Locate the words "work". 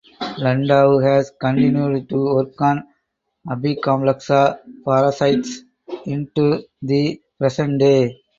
2.15-2.59